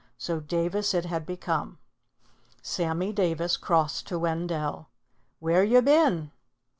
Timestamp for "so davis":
0.17-0.95